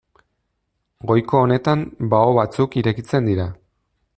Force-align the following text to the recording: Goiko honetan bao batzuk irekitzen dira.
Goiko 1.11 1.41
honetan 1.47 1.83
bao 2.15 2.33
batzuk 2.39 2.79
irekitzen 2.83 3.31
dira. 3.33 3.47